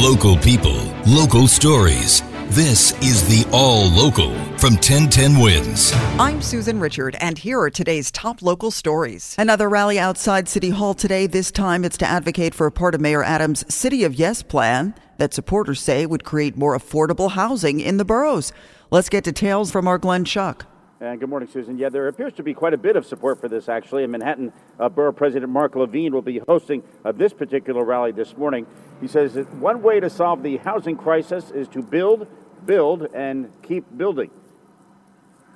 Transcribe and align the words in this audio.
Local 0.00 0.36
people, 0.36 0.76
local 1.06 1.48
stories. 1.48 2.20
This 2.48 2.92
is 3.02 3.26
the 3.28 3.48
All 3.50 3.88
Local 3.88 4.34
from 4.58 4.74
1010 4.74 5.40
Wins. 5.40 5.90
I'm 6.18 6.42
Susan 6.42 6.78
Richard, 6.78 7.16
and 7.18 7.38
here 7.38 7.58
are 7.60 7.70
today's 7.70 8.10
top 8.10 8.42
local 8.42 8.70
stories. 8.70 9.34
Another 9.38 9.70
rally 9.70 9.98
outside 9.98 10.50
City 10.50 10.68
Hall 10.68 10.92
today. 10.92 11.26
This 11.26 11.50
time 11.50 11.82
it's 11.82 11.96
to 11.96 12.06
advocate 12.06 12.54
for 12.54 12.66
a 12.66 12.70
part 12.70 12.94
of 12.94 13.00
Mayor 13.00 13.24
Adams' 13.24 13.64
City 13.74 14.04
of 14.04 14.14
Yes 14.14 14.42
plan 14.42 14.94
that 15.16 15.32
supporters 15.32 15.80
say 15.80 16.04
would 16.04 16.24
create 16.24 16.58
more 16.58 16.76
affordable 16.76 17.30
housing 17.30 17.80
in 17.80 17.96
the 17.96 18.04
boroughs. 18.04 18.52
Let's 18.90 19.08
get 19.08 19.24
details 19.24 19.72
from 19.72 19.88
our 19.88 19.96
Glenn 19.96 20.26
Schuck. 20.26 20.66
And 20.98 21.20
good 21.20 21.28
morning, 21.28 21.46
Susan. 21.52 21.76
Yeah, 21.76 21.90
there 21.90 22.08
appears 22.08 22.32
to 22.34 22.42
be 22.42 22.54
quite 22.54 22.72
a 22.72 22.78
bit 22.78 22.96
of 22.96 23.04
support 23.04 23.38
for 23.38 23.48
this, 23.48 23.68
actually. 23.68 24.04
And 24.04 24.12
Manhattan 24.12 24.50
uh, 24.80 24.88
Borough 24.88 25.12
President 25.12 25.52
Mark 25.52 25.76
Levine 25.76 26.14
will 26.14 26.22
be 26.22 26.40
hosting 26.48 26.82
uh, 27.04 27.12
this 27.12 27.34
particular 27.34 27.84
rally 27.84 28.12
this 28.12 28.34
morning. 28.34 28.66
He 29.02 29.06
says 29.06 29.34
that 29.34 29.52
one 29.56 29.82
way 29.82 30.00
to 30.00 30.08
solve 30.08 30.42
the 30.42 30.56
housing 30.56 30.96
crisis 30.96 31.50
is 31.50 31.68
to 31.68 31.82
build, 31.82 32.26
build, 32.64 33.08
and 33.12 33.52
keep 33.62 33.84
building. 33.98 34.30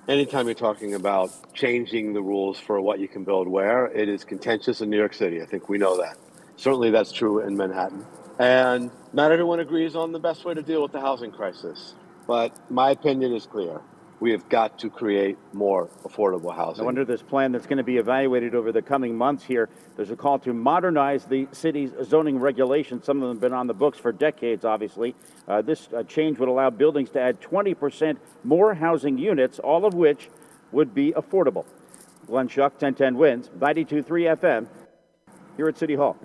Anytime 0.08 0.44
you're 0.44 0.54
talking 0.54 0.92
about 0.92 1.30
changing 1.54 2.12
the 2.12 2.20
rules 2.20 2.60
for 2.60 2.78
what 2.82 2.98
you 2.98 3.08
can 3.08 3.24
build 3.24 3.48
where, 3.48 3.86
it 3.86 4.10
is 4.10 4.24
contentious 4.24 4.82
in 4.82 4.90
New 4.90 4.98
York 4.98 5.14
City. 5.14 5.40
I 5.40 5.46
think 5.46 5.70
we 5.70 5.78
know 5.78 5.96
that. 5.96 6.18
Certainly 6.56 6.90
that's 6.90 7.12
true 7.12 7.40
in 7.40 7.56
Manhattan. 7.56 8.04
And 8.38 8.90
not 9.14 9.32
everyone 9.32 9.60
agrees 9.60 9.96
on 9.96 10.12
the 10.12 10.20
best 10.20 10.44
way 10.44 10.52
to 10.52 10.62
deal 10.62 10.82
with 10.82 10.92
the 10.92 11.00
housing 11.00 11.32
crisis. 11.32 11.94
But 12.26 12.54
my 12.70 12.90
opinion 12.90 13.32
is 13.32 13.46
clear 13.46 13.80
we 14.20 14.30
have 14.32 14.48
got 14.50 14.78
to 14.78 14.90
create 14.90 15.38
more 15.54 15.88
affordable 16.04 16.54
housing. 16.54 16.84
Now, 16.84 16.88
under 16.88 17.04
this 17.06 17.22
plan 17.22 17.52
that's 17.52 17.66
going 17.66 17.78
to 17.78 17.84
be 17.84 17.96
evaluated 17.96 18.54
over 18.54 18.70
the 18.70 18.82
coming 18.82 19.16
months 19.16 19.42
here, 19.42 19.70
there's 19.96 20.10
a 20.10 20.16
call 20.16 20.38
to 20.40 20.52
modernize 20.52 21.24
the 21.24 21.48
city's 21.52 21.90
zoning 22.04 22.38
regulations. 22.38 23.06
Some 23.06 23.22
of 23.22 23.28
them 23.28 23.36
have 23.36 23.40
been 23.40 23.54
on 23.54 23.66
the 23.66 23.74
books 23.74 23.98
for 23.98 24.12
decades, 24.12 24.64
obviously. 24.64 25.16
Uh, 25.48 25.62
this 25.62 25.88
uh, 25.96 26.02
change 26.02 26.38
would 26.38 26.50
allow 26.50 26.68
buildings 26.68 27.10
to 27.10 27.20
add 27.20 27.40
20% 27.40 28.18
more 28.44 28.74
housing 28.74 29.16
units, 29.16 29.58
all 29.58 29.86
of 29.86 29.94
which 29.94 30.28
would 30.70 30.94
be 30.94 31.12
affordable. 31.12 31.64
Glenn 32.26 32.48
Schuck, 32.48 32.72
1010 32.78 33.16
Wins, 33.16 33.48
92.3 33.58 34.36
FM, 34.38 34.68
here 35.56 35.66
at 35.66 35.78
City 35.78 35.94
Hall. 35.94 36.16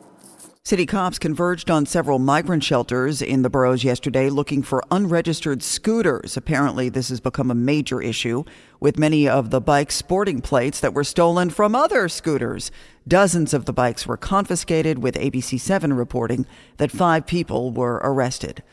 City 0.67 0.87
cops 0.87 1.19
converged 1.19 1.69
on 1.69 1.85
several 1.85 2.17
migrant 2.17 2.63
shelters 2.63 3.21
in 3.21 3.43
the 3.43 3.51
boroughs 3.51 3.83
yesterday 3.83 4.31
looking 4.31 4.63
for 4.63 4.83
unregistered 4.89 5.61
scooters. 5.61 6.35
Apparently, 6.35 6.89
this 6.89 7.09
has 7.09 7.19
become 7.19 7.51
a 7.51 7.53
major 7.53 8.01
issue 8.01 8.43
with 8.79 8.97
many 8.97 9.29
of 9.29 9.51
the 9.51 9.61
bikes 9.61 9.93
sporting 9.93 10.41
plates 10.41 10.79
that 10.79 10.95
were 10.95 11.03
stolen 11.03 11.51
from 11.51 11.75
other 11.75 12.09
scooters. 12.09 12.71
Dozens 13.07 13.53
of 13.53 13.65
the 13.65 13.73
bikes 13.73 14.07
were 14.07 14.17
confiscated, 14.17 15.03
with 15.03 15.13
ABC7 15.13 15.95
reporting 15.95 16.47
that 16.77 16.89
five 16.89 17.27
people 17.27 17.71
were 17.71 18.01
arrested. 18.03 18.63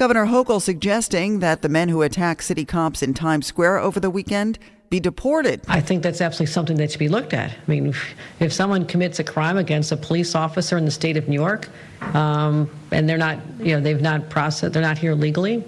Governor 0.00 0.24
Hochul 0.24 0.62
suggesting 0.62 1.40
that 1.40 1.60
the 1.60 1.68
men 1.68 1.90
who 1.90 2.00
attacked 2.00 2.42
city 2.42 2.64
cops 2.64 3.02
in 3.02 3.12
Times 3.12 3.46
Square 3.46 3.80
over 3.80 4.00
the 4.00 4.08
weekend 4.08 4.58
be 4.88 4.98
deported. 4.98 5.60
I 5.68 5.82
think 5.82 6.02
that's 6.02 6.22
absolutely 6.22 6.54
something 6.54 6.78
that 6.78 6.90
should 6.90 6.98
be 6.98 7.10
looked 7.10 7.34
at. 7.34 7.50
I 7.50 7.54
mean, 7.66 7.94
if 8.40 8.50
someone 8.50 8.86
commits 8.86 9.18
a 9.18 9.24
crime 9.24 9.58
against 9.58 9.92
a 9.92 9.98
police 9.98 10.34
officer 10.34 10.78
in 10.78 10.86
the 10.86 10.90
state 10.90 11.18
of 11.18 11.28
New 11.28 11.38
York, 11.38 11.68
um, 12.14 12.70
and 12.90 13.06
they're 13.06 13.18
not, 13.18 13.40
you 13.58 13.74
know, 13.74 13.80
they've 13.82 14.00
not 14.00 14.30
processed, 14.30 14.72
they're 14.72 14.80
not 14.80 14.96
here 14.96 15.14
legally, 15.14 15.62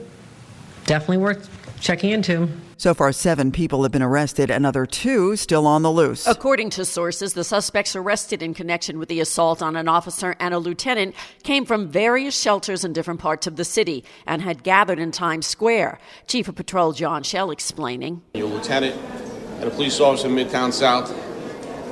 definitely 0.86 1.18
worth 1.18 1.61
checking 1.82 2.10
into. 2.10 2.48
So 2.76 2.94
far, 2.94 3.12
seven 3.12 3.52
people 3.52 3.82
have 3.82 3.92
been 3.92 4.02
arrested, 4.02 4.50
another 4.50 4.86
two 4.86 5.36
still 5.36 5.66
on 5.66 5.82
the 5.82 5.90
loose. 5.90 6.26
According 6.26 6.70
to 6.70 6.84
sources, 6.84 7.34
the 7.34 7.44
suspects 7.44 7.94
arrested 7.94 8.42
in 8.42 8.54
connection 8.54 8.98
with 8.98 9.08
the 9.08 9.20
assault 9.20 9.60
on 9.60 9.76
an 9.76 9.88
officer 9.88 10.36
and 10.38 10.54
a 10.54 10.58
lieutenant 10.58 11.14
came 11.42 11.66
from 11.66 11.88
various 11.88 12.38
shelters 12.38 12.84
in 12.84 12.92
different 12.92 13.20
parts 13.20 13.46
of 13.46 13.56
the 13.56 13.64
city 13.64 14.04
and 14.26 14.40
had 14.40 14.62
gathered 14.62 14.98
in 14.98 15.10
Times 15.10 15.46
Square. 15.46 15.98
Chief 16.28 16.48
of 16.48 16.54
Patrol 16.54 16.92
John 16.92 17.22
Chell 17.22 17.50
explaining. 17.50 18.22
Your 18.34 18.48
lieutenant 18.48 18.96
and 19.56 19.64
a 19.64 19.70
police 19.70 20.00
officer 20.00 20.28
in 20.28 20.34
Midtown 20.34 20.72
South 20.72 21.12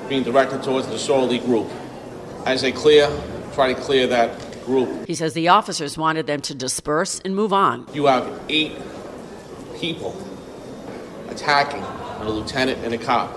being 0.09 0.23
directed 0.23 0.63
towards 0.63 0.87
the 0.87 0.95
disorderly 0.95 1.39
group. 1.39 1.69
As 2.47 2.63
they 2.63 2.73
clear, 2.73 3.09
try 3.53 3.73
to 3.73 3.81
clear 3.81 4.07
that 4.07 4.65
group. 4.65 5.07
He 5.07 5.15
says 5.15 5.35
the 5.35 5.49
officers 5.49 5.99
wanted 5.99 6.27
them 6.27 6.41
to 6.43 6.55
disperse 6.55 7.21
and 7.25 7.35
move 7.35 7.53
on. 7.53 7.87
You 7.93 8.07
have 8.07 8.41
eight 8.49 8.73
people 9.81 10.15
attacking 11.31 11.83
a 12.21 12.29
lieutenant 12.29 12.79
and 12.85 12.93
a 12.93 12.99
cop, 12.99 13.35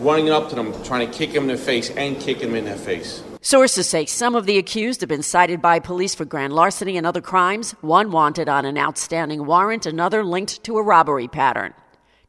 running 0.00 0.28
up 0.28 0.50
to 0.50 0.54
them, 0.54 0.74
trying 0.84 1.10
to 1.10 1.16
kick 1.16 1.30
him 1.30 1.44
in 1.44 1.48
the 1.48 1.56
face 1.56 1.90
and 1.90 2.20
kick 2.20 2.38
him 2.38 2.54
in 2.54 2.66
the 2.66 2.76
face. 2.76 3.22
Sources 3.40 3.88
say 3.88 4.06
some 4.06 4.34
of 4.34 4.46
the 4.46 4.58
accused 4.58 5.00
have 5.00 5.08
been 5.08 5.22
cited 5.22 5.60
by 5.60 5.78
police 5.78 6.14
for 6.14 6.24
grand 6.24 6.52
larceny 6.52 6.96
and 6.96 7.06
other 7.06 7.20
crimes, 7.20 7.72
one 7.80 8.10
wanted 8.10 8.48
on 8.48 8.64
an 8.64 8.78
outstanding 8.78 9.46
warrant, 9.46 9.86
another 9.86 10.24
linked 10.24 10.62
to 10.64 10.78
a 10.78 10.82
robbery 10.82 11.28
pattern. 11.28 11.74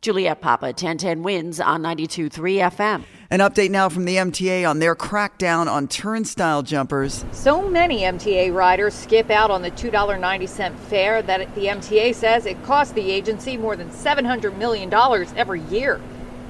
Juliet 0.06 0.40
Papa, 0.40 0.68
1010 0.68 1.24
wins 1.24 1.60
on 1.60 1.82
92.3 1.82 2.30
FM. 2.72 3.06
An 3.32 3.40
update 3.40 3.72
now 3.72 3.90
from 3.90 4.06
the 4.06 4.18
MTA 4.18 4.70
on 4.70 4.78
their 4.78 4.96
crackdown 4.96 5.66
on 5.66 5.88
turnstile 5.88 6.62
jumpers. 6.62 7.26
So 7.32 7.68
many 7.68 8.02
MTA 8.02 8.54
riders 8.54 8.94
skip 8.94 9.32
out 9.32 9.50
on 9.50 9.64
the 9.64 9.72
$2.90 9.72 10.78
fare 10.78 11.24
that 11.24 11.56
the 11.56 11.66
MTA 11.66 12.14
says 12.14 12.46
it 12.46 12.64
costs 12.64 12.94
the 12.94 13.10
agency 13.10 13.58
more 13.58 13.76
than 13.76 13.90
$700 13.90 14.56
million 14.56 14.94
every 15.36 15.62
year. 15.62 16.00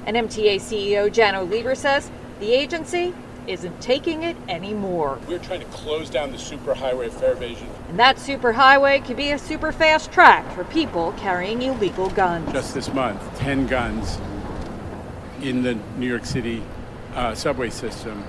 And 0.05 0.17
MTA 0.17 0.57
CEO 0.57 1.07
Janno 1.07 1.49
Lieber 1.49 1.75
says 1.75 2.11
the 2.41 2.51
agency 2.51 3.13
isn't 3.47 3.81
taking 3.81 4.23
it 4.23 4.35
anymore. 4.47 5.19
We're 5.27 5.39
trying 5.39 5.61
to 5.61 5.65
close 5.67 6.09
down 6.09 6.31
the 6.31 6.37
superhighway 6.37 7.11
fare 7.11 7.33
evasion. 7.33 7.69
And 7.89 7.99
that 7.99 8.17
superhighway 8.17 9.05
could 9.05 9.17
be 9.17 9.31
a 9.31 9.39
super 9.39 9.71
fast 9.71 10.11
track 10.11 10.49
for 10.53 10.63
people 10.65 11.13
carrying 11.17 11.61
illegal 11.61 12.09
guns. 12.09 12.51
Just 12.51 12.73
this 12.73 12.91
month, 12.93 13.21
10 13.37 13.67
guns 13.67 14.19
in 15.41 15.63
the 15.63 15.75
New 15.97 16.07
York 16.07 16.25
City 16.25 16.63
uh, 17.13 17.33
subway 17.35 17.69
system, 17.69 18.23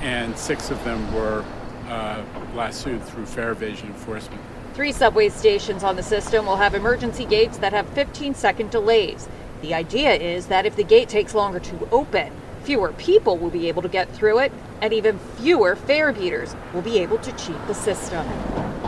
and 0.00 0.36
six 0.36 0.70
of 0.70 0.82
them 0.84 1.12
were 1.14 1.44
uh, 1.88 2.22
lassoed 2.54 3.02
through 3.04 3.26
fare 3.26 3.52
evasion 3.52 3.88
enforcement. 3.88 4.40
Three 4.74 4.92
subway 4.92 5.28
stations 5.28 5.82
on 5.82 5.96
the 5.96 6.02
system 6.02 6.46
will 6.46 6.56
have 6.56 6.74
emergency 6.74 7.24
gates 7.24 7.58
that 7.58 7.72
have 7.72 7.88
15 7.90 8.34
second 8.34 8.70
delays. 8.70 9.28
The 9.62 9.74
idea 9.74 10.14
is 10.14 10.46
that 10.46 10.64
if 10.64 10.76
the 10.76 10.84
gate 10.84 11.08
takes 11.08 11.34
longer 11.34 11.58
to 11.58 11.88
open, 11.90 12.32
fewer 12.62 12.92
people 12.92 13.36
will 13.36 13.50
be 13.50 13.68
able 13.68 13.82
to 13.82 13.88
get 13.88 14.10
through 14.10 14.38
it, 14.38 14.52
and 14.80 14.92
even 14.92 15.18
fewer 15.38 15.76
fare 15.76 16.12
beaters 16.12 16.54
will 16.72 16.82
be 16.82 16.98
able 16.98 17.18
to 17.18 17.32
cheat 17.32 17.66
the 17.66 17.74
system. 17.74 18.26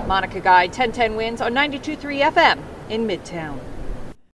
Monica 0.07 0.41
Guide, 0.41 0.71
1010 0.71 1.17
wins 1.17 1.41
on 1.41 1.53
92.3 1.55 2.33
FM 2.33 2.59
in 2.91 3.07
Midtown. 3.07 3.59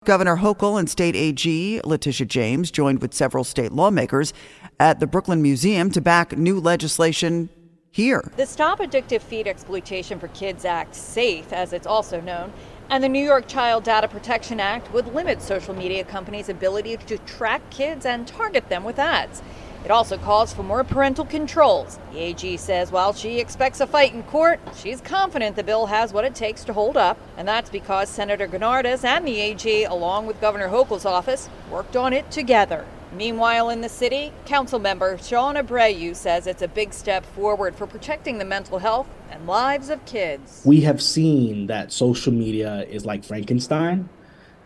Governor 0.04 0.36
Hochul 0.36 0.78
and 0.78 0.88
State 0.88 1.16
AG 1.16 1.80
Letitia 1.84 2.26
James 2.26 2.70
joined 2.70 3.02
with 3.02 3.12
several 3.12 3.42
state 3.42 3.72
lawmakers 3.72 4.32
at 4.78 5.00
the 5.00 5.06
Brooklyn 5.06 5.42
Museum 5.42 5.90
to 5.90 6.00
back 6.00 6.36
new 6.38 6.60
legislation 6.60 7.48
here. 7.90 8.30
The 8.36 8.46
Stop 8.46 8.78
Addictive 8.78 9.22
Feed 9.22 9.48
Exploitation 9.48 10.20
for 10.20 10.28
Kids 10.28 10.64
Act, 10.64 10.94
SAFE 10.94 11.52
as 11.52 11.72
it's 11.72 11.86
also 11.86 12.20
known, 12.20 12.52
And 12.88 13.02
the 13.02 13.08
New 13.08 13.24
York 13.24 13.48
Child 13.48 13.82
Data 13.82 14.06
Protection 14.06 14.60
Act 14.60 14.92
would 14.92 15.12
limit 15.12 15.42
social 15.42 15.74
media 15.74 16.04
companies' 16.04 16.48
ability 16.48 16.96
to 16.96 17.18
track 17.18 17.68
kids 17.68 18.06
and 18.06 18.28
target 18.28 18.68
them 18.68 18.84
with 18.84 19.00
ads. 19.00 19.42
It 19.84 19.90
also 19.90 20.16
calls 20.16 20.54
for 20.54 20.62
more 20.62 20.84
parental 20.84 21.24
controls. 21.24 21.98
The 22.12 22.20
AG 22.20 22.56
says 22.58 22.92
while 22.92 23.12
she 23.12 23.40
expects 23.40 23.80
a 23.80 23.88
fight 23.88 24.14
in 24.14 24.22
court, 24.22 24.60
she's 24.76 25.00
confident 25.00 25.56
the 25.56 25.64
bill 25.64 25.86
has 25.86 26.12
what 26.12 26.24
it 26.24 26.36
takes 26.36 26.62
to 26.64 26.72
hold 26.72 26.96
up, 26.96 27.18
and 27.36 27.46
that's 27.46 27.70
because 27.70 28.08
Senator 28.08 28.46
Gounardes 28.46 29.04
and 29.04 29.26
the 29.26 29.40
AG, 29.40 29.84
along 29.84 30.26
with 30.26 30.40
Governor 30.40 30.68
Hochul's 30.68 31.04
office, 31.04 31.48
worked 31.68 31.96
on 31.96 32.12
it 32.12 32.30
together. 32.30 32.84
Meanwhile, 33.16 33.70
in 33.70 33.80
the 33.80 33.88
city, 33.88 34.30
council 34.44 34.78
member 34.78 35.16
Shaun 35.16 35.54
Abreu 35.54 36.14
says 36.14 36.46
it's 36.46 36.60
a 36.60 36.68
big 36.68 36.92
step 36.92 37.24
forward 37.24 37.74
for 37.74 37.86
protecting 37.86 38.36
the 38.36 38.44
mental 38.44 38.78
health 38.78 39.08
and 39.30 39.46
lives 39.46 39.88
of 39.88 40.04
kids. 40.04 40.60
We 40.66 40.82
have 40.82 41.00
seen 41.00 41.66
that 41.68 41.92
social 41.92 42.32
media 42.32 42.84
is 42.90 43.06
like 43.06 43.24
Frankenstein, 43.24 44.10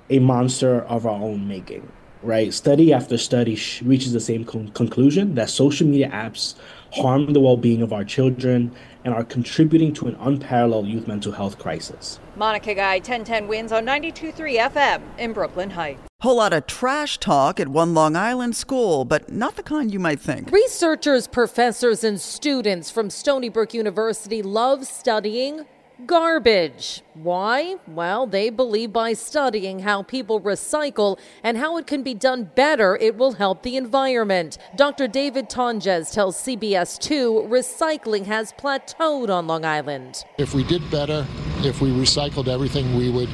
a 0.08 0.18
monster 0.18 0.80
of 0.82 1.06
our 1.06 1.22
own 1.22 1.46
making 1.46 1.90
right? 2.22 2.52
Study 2.52 2.92
after 2.92 3.16
study 3.16 3.58
reaches 3.82 4.12
the 4.12 4.20
same 4.20 4.44
con- 4.44 4.68
conclusion 4.68 5.34
that 5.36 5.50
social 5.50 5.86
media 5.86 6.10
apps 6.10 6.54
harm 6.92 7.32
the 7.32 7.40
well 7.40 7.56
being 7.56 7.82
of 7.82 7.92
our 7.92 8.04
children 8.04 8.72
and 9.04 9.14
are 9.14 9.24
contributing 9.24 9.92
to 9.94 10.08
an 10.08 10.16
unparalleled 10.20 10.86
youth 10.86 11.06
mental 11.06 11.32
health 11.32 11.58
crisis. 11.58 12.20
Monica 12.36 12.74
Guy, 12.74 12.96
1010 12.96 13.48
wins 13.48 13.72
on 13.72 13.84
92.3 13.86 14.58
FM 14.70 15.02
in 15.18 15.32
Brooklyn 15.32 15.70
Heights. 15.70 16.00
Whole 16.20 16.36
lot 16.36 16.52
of 16.52 16.66
trash 16.66 17.16
talk 17.16 17.58
at 17.58 17.68
one 17.68 17.94
Long 17.94 18.14
Island 18.14 18.54
school, 18.54 19.06
but 19.06 19.32
not 19.32 19.56
the 19.56 19.62
kind 19.62 19.90
you 19.90 19.98
might 19.98 20.20
think. 20.20 20.50
Researchers, 20.50 21.26
professors, 21.26 22.04
and 22.04 22.20
students 22.20 22.90
from 22.90 23.08
Stony 23.08 23.48
Brook 23.48 23.72
University 23.72 24.42
love 24.42 24.86
studying 24.86 25.64
garbage. 26.06 27.02
Why? 27.14 27.76
Well, 27.86 28.26
they 28.26 28.50
believe 28.50 28.92
by 28.92 29.12
studying 29.12 29.80
how 29.80 30.02
people 30.02 30.40
recycle 30.40 31.18
and 31.42 31.56
how 31.56 31.76
it 31.76 31.86
can 31.86 32.02
be 32.02 32.14
done 32.14 32.50
better, 32.54 32.96
it 32.96 33.16
will 33.16 33.32
help 33.32 33.62
the 33.62 33.76
environment. 33.76 34.58
Dr. 34.76 35.06
David 35.06 35.48
Tonjes 35.48 36.12
tells 36.12 36.36
CBS 36.36 36.98
2 36.98 37.46
recycling 37.48 38.26
has 38.26 38.52
plateaued 38.52 39.28
on 39.28 39.46
Long 39.46 39.64
Island. 39.64 40.24
If 40.38 40.54
we 40.54 40.64
did 40.64 40.88
better, 40.90 41.26
if 41.58 41.80
we 41.80 41.90
recycled 41.90 42.48
everything, 42.48 42.94
we 42.96 43.10
would 43.10 43.28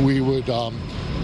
we 0.00 0.20
would 0.20 0.48
um, 0.48 0.80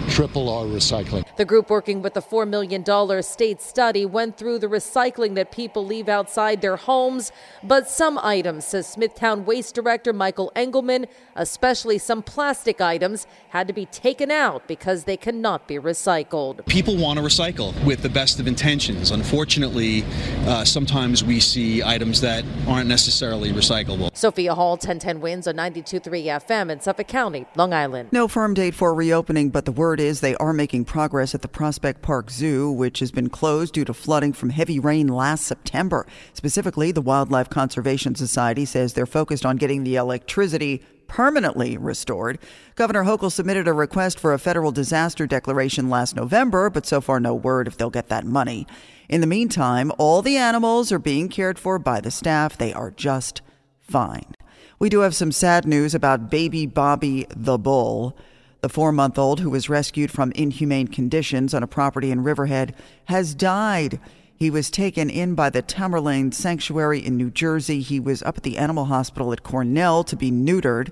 triple 0.08 0.48
our 0.48 0.64
recycling. 0.64 1.24
The 1.36 1.44
group 1.44 1.70
working 1.70 2.02
with 2.02 2.14
the 2.14 2.22
$4 2.22 2.48
million 2.48 2.84
state 3.22 3.60
study 3.60 4.04
went 4.06 4.36
through 4.36 4.58
the 4.58 4.66
recycling 4.66 5.34
that 5.34 5.52
people 5.52 5.84
leave 5.84 6.08
outside 6.08 6.60
their 6.60 6.76
homes, 6.76 7.30
but 7.62 7.88
some 7.88 8.18
items, 8.18 8.64
says 8.64 8.86
Smithtown 8.86 9.44
Waste 9.44 9.74
Director 9.74 10.12
Michael 10.12 10.50
Engelman, 10.56 11.06
especially 11.36 11.98
some 11.98 12.22
plastic 12.22 12.80
items, 12.80 13.26
had 13.50 13.66
to 13.68 13.72
be 13.72 13.86
taken 13.86 14.30
out 14.30 14.66
because 14.66 15.04
they 15.04 15.16
cannot 15.16 15.68
be 15.68 15.76
recycled. 15.76 16.64
People 16.66 16.96
want 16.96 17.18
to 17.18 17.24
recycle 17.24 17.72
with 17.84 18.02
the 18.02 18.08
best 18.08 18.40
of 18.40 18.46
intentions. 18.46 19.10
Unfortunately, 19.10 20.04
uh, 20.46 20.64
sometimes 20.64 21.22
we 21.22 21.38
see 21.40 21.82
items 21.82 22.20
that 22.20 22.44
aren't 22.66 22.88
necessarily 22.88 23.52
recyclable. 23.52 24.14
Sophia 24.16 24.54
Hall, 24.54 24.72
1010 24.72 25.20
wins 25.20 25.46
on 25.46 25.54
92.3 25.54 26.24
FM 26.24 26.70
in 26.70 26.80
Suffolk 26.80 27.06
County, 27.06 27.46
Long 27.54 27.72
Island. 27.72 28.08
No 28.12 28.26
firm 28.28 28.54
date 28.54 28.74
for 28.74 28.94
reopening, 28.94 29.50
but 29.50 29.64
the 29.64 29.72
word 29.72 29.97
is 30.00 30.20
they 30.20 30.34
are 30.36 30.52
making 30.52 30.84
progress 30.84 31.34
at 31.34 31.42
the 31.42 31.48
Prospect 31.48 32.02
Park 32.02 32.30
Zoo, 32.30 32.70
which 32.70 33.00
has 33.00 33.10
been 33.10 33.28
closed 33.28 33.74
due 33.74 33.84
to 33.84 33.94
flooding 33.94 34.32
from 34.32 34.50
heavy 34.50 34.78
rain 34.78 35.08
last 35.08 35.44
September. 35.44 36.06
Specifically, 36.32 36.92
the 36.92 37.00
Wildlife 37.00 37.50
Conservation 37.50 38.14
Society 38.14 38.64
says 38.64 38.92
they're 38.92 39.06
focused 39.06 39.46
on 39.46 39.56
getting 39.56 39.84
the 39.84 39.96
electricity 39.96 40.82
permanently 41.08 41.76
restored. 41.76 42.38
Governor 42.74 43.04
Hochul 43.04 43.32
submitted 43.32 43.66
a 43.66 43.72
request 43.72 44.20
for 44.20 44.32
a 44.32 44.38
federal 44.38 44.70
disaster 44.70 45.26
declaration 45.26 45.88
last 45.88 46.14
November, 46.14 46.70
but 46.70 46.86
so 46.86 47.00
far 47.00 47.18
no 47.18 47.34
word 47.34 47.66
if 47.66 47.76
they'll 47.76 47.90
get 47.90 48.08
that 48.08 48.24
money. 48.24 48.66
In 49.08 49.20
the 49.20 49.26
meantime, 49.26 49.90
all 49.98 50.22
the 50.22 50.36
animals 50.36 50.92
are 50.92 50.98
being 50.98 51.28
cared 51.28 51.58
for 51.58 51.78
by 51.78 52.00
the 52.00 52.10
staff. 52.10 52.56
They 52.56 52.72
are 52.72 52.90
just 52.90 53.40
fine. 53.80 54.34
We 54.78 54.88
do 54.88 55.00
have 55.00 55.16
some 55.16 55.32
sad 55.32 55.66
news 55.66 55.94
about 55.94 56.30
baby 56.30 56.66
Bobby 56.66 57.26
the 57.30 57.58
bull. 57.58 58.16
The 58.60 58.68
four 58.68 58.90
month 58.90 59.18
old, 59.18 59.40
who 59.40 59.50
was 59.50 59.68
rescued 59.68 60.10
from 60.10 60.32
inhumane 60.32 60.88
conditions 60.88 61.54
on 61.54 61.62
a 61.62 61.68
property 61.68 62.10
in 62.10 62.24
Riverhead, 62.24 62.74
has 63.04 63.34
died. 63.34 64.00
He 64.34 64.50
was 64.50 64.70
taken 64.70 65.08
in 65.10 65.34
by 65.34 65.50
the 65.50 65.62
Tamerlaine 65.62 66.34
Sanctuary 66.34 67.04
in 67.04 67.16
New 67.16 67.30
Jersey. 67.30 67.80
He 67.80 68.00
was 68.00 68.22
up 68.22 68.38
at 68.38 68.42
the 68.42 68.58
animal 68.58 68.86
hospital 68.86 69.32
at 69.32 69.44
Cornell 69.44 70.02
to 70.04 70.16
be 70.16 70.32
neutered. 70.32 70.90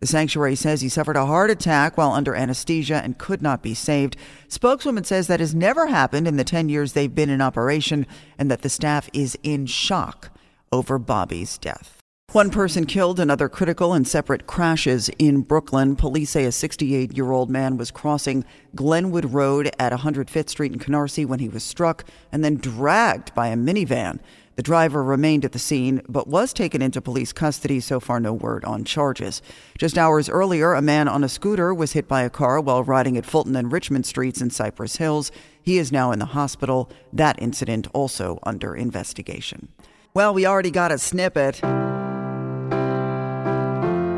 The 0.00 0.06
sanctuary 0.06 0.54
says 0.54 0.80
he 0.80 0.88
suffered 0.88 1.16
a 1.16 1.26
heart 1.26 1.50
attack 1.50 1.96
while 1.96 2.12
under 2.12 2.36
anesthesia 2.36 3.00
and 3.02 3.18
could 3.18 3.42
not 3.42 3.62
be 3.62 3.74
saved. 3.74 4.16
Spokeswoman 4.46 5.02
says 5.02 5.26
that 5.26 5.40
has 5.40 5.56
never 5.56 5.88
happened 5.88 6.28
in 6.28 6.36
the 6.36 6.44
10 6.44 6.68
years 6.68 6.92
they've 6.92 7.12
been 7.12 7.30
in 7.30 7.40
operation 7.40 8.06
and 8.38 8.48
that 8.48 8.62
the 8.62 8.68
staff 8.68 9.10
is 9.12 9.36
in 9.42 9.66
shock 9.66 10.30
over 10.70 11.00
Bobby's 11.00 11.58
death. 11.58 11.97
One 12.32 12.50
person 12.50 12.84
killed, 12.84 13.18
another 13.20 13.48
critical 13.48 13.94
in 13.94 14.04
separate 14.04 14.46
crashes 14.46 15.08
in 15.18 15.40
Brooklyn. 15.40 15.96
Police 15.96 16.28
say 16.28 16.44
a 16.44 16.52
68 16.52 17.16
year 17.16 17.32
old 17.32 17.48
man 17.48 17.78
was 17.78 17.90
crossing 17.90 18.44
Glenwood 18.74 19.32
Road 19.32 19.70
at 19.78 19.94
105th 19.94 20.50
Street 20.50 20.70
in 20.70 20.78
Canarsie 20.78 21.24
when 21.24 21.38
he 21.38 21.48
was 21.48 21.64
struck 21.64 22.04
and 22.30 22.44
then 22.44 22.56
dragged 22.56 23.34
by 23.34 23.46
a 23.46 23.56
minivan. 23.56 24.20
The 24.56 24.62
driver 24.62 25.02
remained 25.02 25.46
at 25.46 25.52
the 25.52 25.58
scene 25.58 26.02
but 26.06 26.28
was 26.28 26.52
taken 26.52 26.82
into 26.82 27.00
police 27.00 27.32
custody. 27.32 27.80
So 27.80 27.98
far, 27.98 28.20
no 28.20 28.34
word 28.34 28.62
on 28.66 28.84
charges. 28.84 29.40
Just 29.78 29.96
hours 29.96 30.28
earlier, 30.28 30.74
a 30.74 30.82
man 30.82 31.08
on 31.08 31.24
a 31.24 31.30
scooter 31.30 31.72
was 31.72 31.92
hit 31.92 32.06
by 32.06 32.20
a 32.24 32.30
car 32.30 32.60
while 32.60 32.84
riding 32.84 33.16
at 33.16 33.24
Fulton 33.24 33.56
and 33.56 33.72
Richmond 33.72 34.04
Streets 34.04 34.42
in 34.42 34.50
Cypress 34.50 34.96
Hills. 34.96 35.32
He 35.62 35.78
is 35.78 35.90
now 35.90 36.12
in 36.12 36.18
the 36.18 36.26
hospital. 36.26 36.90
That 37.10 37.40
incident 37.40 37.86
also 37.94 38.38
under 38.42 38.76
investigation. 38.76 39.68
Well, 40.12 40.34
we 40.34 40.44
already 40.44 40.70
got 40.70 40.92
a 40.92 40.98
snippet. 40.98 41.62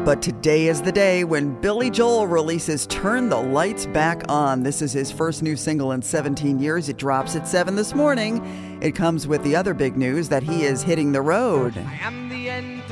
But 0.05 0.23
today 0.23 0.69
is 0.69 0.81
the 0.81 0.91
day 0.91 1.25
when 1.25 1.61
Billy 1.61 1.91
Joel 1.91 2.27
releases 2.27 2.87
Turn 2.87 3.29
the 3.29 3.39
Lights 3.39 3.85
Back 3.85 4.25
On. 4.31 4.63
This 4.63 4.81
is 4.81 4.95
his 4.95 5.13
first 5.13 5.43
new 5.43 5.57
single 5.57 5.93
in 5.93 6.01
17 6.01 6.59
years. 6.59 6.89
It 6.89 6.97
drops 6.97 7.37
at 7.37 7.47
7 7.47 7.77
this 7.77 7.95
morning. 7.95 8.79
It 8.81 8.95
comes 8.95 9.27
with 9.27 9.43
the 9.45 9.55
other 9.55 9.75
big 9.75 9.99
news 9.99 10.31
that 10.31 10.43
he 10.43 10.65
is 10.65 10.83
hitting 10.83 11.13
the 11.13 11.21
road. 11.21 11.75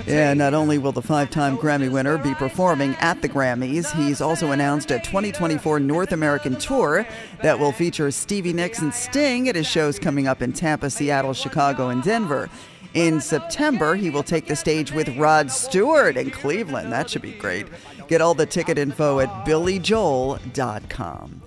Yeah, 0.07 0.35
not 0.35 0.53
only 0.53 0.77
will 0.77 0.93
the 0.93 1.03
five 1.03 1.31
time 1.31 1.57
Grammy 1.57 1.91
winner 1.91 2.19
be 2.19 2.35
performing 2.35 2.95
at 3.01 3.23
the 3.23 3.29
Grammys, 3.29 3.91
he's 3.93 4.21
also 4.21 4.53
announced 4.53 4.91
a 4.91 4.99
2024 4.99 5.81
North 5.81 6.13
American 6.13 6.57
tour 6.57 7.07
that 7.43 7.59
will 7.59 7.73
feature 7.73 8.11
Stevie 8.11 8.53
Nicks 8.53 8.81
and 8.81 8.93
Sting 8.93 9.49
at 9.49 9.57
his 9.57 9.67
shows 9.67 9.99
coming 9.99 10.29
up 10.29 10.43
in 10.43 10.53
Tampa, 10.53 10.91
Seattle, 10.91 11.33
Chicago, 11.33 11.89
and 11.89 12.03
Denver. 12.03 12.51
In 12.95 13.21
September, 13.21 13.95
he 13.95 14.11
will 14.11 14.23
take 14.23 14.47
the 14.47 14.57
stage 14.57 14.93
with 14.93 15.09
Rod 15.17 15.51
Stewart 15.51 16.17
in 16.17 16.31
Cleveland. 16.31 16.93
That 16.93 17.11
should 17.11 17.23
be 17.23 17.33
great. 17.33 17.67
Get 18.09 18.21
all 18.21 18.35
the 18.35 18.47
ticket 18.47 18.79
info 18.79 19.21
at 19.21 19.29
billyjoel.com. 19.45 21.43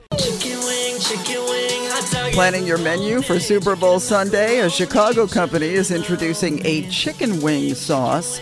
Planning 2.33 2.65
your 2.65 2.77
menu 2.77 3.21
for 3.21 3.39
Super 3.39 3.75
Bowl 3.75 3.99
Sunday, 3.99 4.59
a 4.59 4.69
Chicago 4.69 5.27
company 5.27 5.67
is 5.67 5.91
introducing 5.91 6.65
a 6.65 6.87
chicken 6.89 7.41
wing 7.41 7.73
sauce 7.73 8.39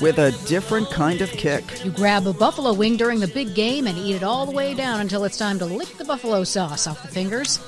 with 0.00 0.18
a 0.18 0.32
different 0.46 0.90
kind 0.90 1.20
of 1.20 1.30
kick. 1.30 1.84
You 1.84 1.90
grab 1.90 2.26
a 2.26 2.32
buffalo 2.32 2.72
wing 2.72 2.96
during 2.96 3.20
the 3.20 3.28
big 3.28 3.54
game 3.54 3.86
and 3.86 3.98
eat 3.98 4.16
it 4.16 4.22
all 4.22 4.46
the 4.46 4.52
way 4.52 4.74
down 4.74 5.00
until 5.00 5.24
it's 5.24 5.36
time 5.36 5.58
to 5.58 5.66
lick 5.66 5.88
the 5.98 6.04
buffalo 6.04 6.44
sauce 6.44 6.86
off 6.86 7.02
the 7.02 7.08
fingers. 7.08 7.60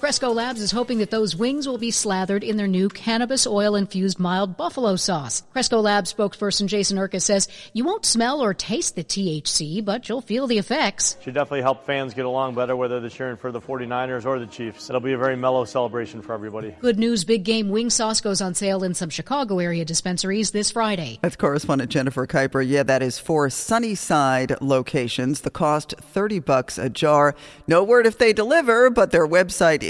Cresco 0.00 0.30
Labs 0.32 0.62
is 0.62 0.70
hoping 0.70 1.00
that 1.00 1.10
those 1.10 1.36
wings 1.36 1.68
will 1.68 1.76
be 1.76 1.90
slathered 1.90 2.42
in 2.42 2.56
their 2.56 2.66
new 2.66 2.88
cannabis 2.88 3.46
oil 3.46 3.76
infused 3.76 4.18
mild 4.18 4.56
buffalo 4.56 4.96
sauce. 4.96 5.42
Cresco 5.52 5.78
Labs 5.78 6.14
spokesperson 6.14 6.68
Jason 6.68 6.98
Urquhart 6.98 7.20
says 7.20 7.48
you 7.74 7.84
won't 7.84 8.06
smell 8.06 8.40
or 8.40 8.54
taste 8.54 8.96
the 8.96 9.04
THC, 9.04 9.84
but 9.84 10.08
you'll 10.08 10.22
feel 10.22 10.46
the 10.46 10.56
effects. 10.56 11.18
Should 11.20 11.34
definitely 11.34 11.60
help 11.60 11.84
fans 11.84 12.14
get 12.14 12.24
along 12.24 12.54
better, 12.54 12.74
whether 12.74 12.98
they're 12.98 13.10
cheering 13.10 13.36
for 13.36 13.52
the 13.52 13.60
49ers 13.60 14.24
or 14.24 14.38
the 14.38 14.46
Chiefs. 14.46 14.88
It'll 14.88 15.02
be 15.02 15.12
a 15.12 15.18
very 15.18 15.36
mellow 15.36 15.66
celebration 15.66 16.22
for 16.22 16.32
everybody. 16.32 16.74
Good 16.80 16.98
news 16.98 17.24
Big 17.24 17.44
Game 17.44 17.68
Wing 17.68 17.90
Sauce 17.90 18.22
goes 18.22 18.40
on 18.40 18.54
sale 18.54 18.82
in 18.82 18.94
some 18.94 19.10
Chicago 19.10 19.58
area 19.58 19.84
dispensaries 19.84 20.52
this 20.52 20.70
Friday. 20.70 21.18
That's 21.20 21.36
correspondent 21.36 21.90
Jennifer 21.90 22.26
Kuiper. 22.26 22.66
Yeah, 22.66 22.84
that 22.84 23.02
is 23.02 23.18
for 23.18 23.50
Sunnyside 23.50 24.62
locations. 24.62 25.42
The 25.42 25.50
cost 25.50 25.92
30 26.00 26.38
bucks 26.38 26.78
a 26.78 26.88
jar. 26.88 27.34
No 27.66 27.84
word 27.84 28.06
if 28.06 28.16
they 28.16 28.32
deliver, 28.32 28.88
but 28.88 29.10
their 29.10 29.28
website 29.28 29.89